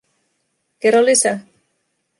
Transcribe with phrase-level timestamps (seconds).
[0.79, 1.39] Kerro lisää.